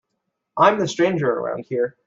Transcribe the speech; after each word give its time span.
I'm 0.57 0.79
the 0.79 0.87
stranger 0.87 1.29
around 1.29 1.65
here. 1.69 1.95